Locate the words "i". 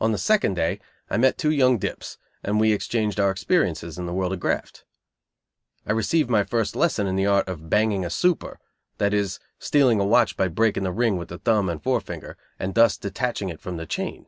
1.08-1.16, 5.86-5.92